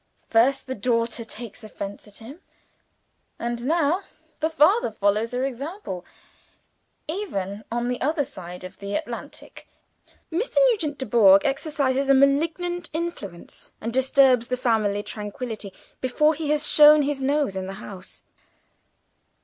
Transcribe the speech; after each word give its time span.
First, 0.31 0.65
the 0.65 0.73
daughter 0.73 1.23
takes 1.23 1.63
offense 1.63 2.07
at 2.07 2.17
him, 2.17 2.39
and 3.37 3.63
now 3.67 4.01
the 4.39 4.49
father 4.49 4.89
follows 4.91 5.29
her 5.31 5.45
example. 5.45 6.03
Even 7.07 7.63
on 7.71 7.87
the 7.87 8.01
other 8.01 8.23
side 8.23 8.63
of 8.63 8.79
the 8.79 8.95
Atlantic, 8.95 9.67
Mr. 10.31 10.55
Nugent 10.71 10.97
Dubourg 10.97 11.45
exercises 11.45 12.09
a 12.09 12.15
malignant 12.15 12.89
influence, 12.93 13.69
and 13.79 13.93
disturbs 13.93 14.47
the 14.47 14.57
family 14.57 15.03
tranquillity 15.03 15.71
before 15.99 16.33
he 16.33 16.49
has 16.49 16.67
shown 16.67 17.03
his 17.03 17.21
nose 17.21 17.55
in 17.55 17.67
the 17.67 17.73
house!" 17.73 18.23